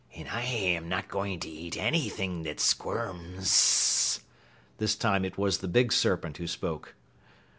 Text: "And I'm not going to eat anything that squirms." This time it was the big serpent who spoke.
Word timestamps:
"And 0.15 0.27
I'm 0.29 0.89
not 0.89 1.07
going 1.09 1.39
to 1.41 1.47
eat 1.47 1.77
anything 1.77 2.41
that 2.41 2.59
squirms." 2.59 4.21
This 4.79 4.95
time 4.95 5.23
it 5.23 5.37
was 5.37 5.59
the 5.59 5.67
big 5.67 5.93
serpent 5.93 6.37
who 6.37 6.47
spoke. 6.47 6.95